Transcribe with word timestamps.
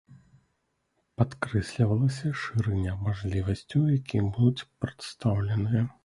Падкрэслівалася 1.21 2.31
шырыня 2.43 2.93
мажлівасцяў, 3.07 3.83
якія 3.99 4.23
будуць 4.39 4.67
прадстаўленыя. 4.87 5.83